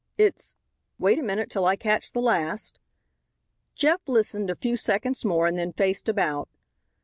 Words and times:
"It's 0.17 0.57
wait 0.97 1.19
a 1.19 1.21
minute 1.21 1.51
till 1.51 1.65
I 1.65 1.75
catch 1.75 2.11
the 2.11 2.21
last" 2.21 2.79
Jeff 3.75 4.01
listened 4.07 4.49
a 4.49 4.55
few 4.55 4.75
seconds 4.75 5.23
more 5.23 5.45
and 5.45 5.59
then 5.59 5.73
faced 5.73 6.09
about. 6.09 6.49